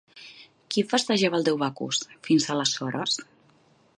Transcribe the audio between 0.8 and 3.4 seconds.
festejava el déu Bacus, fins aleshores?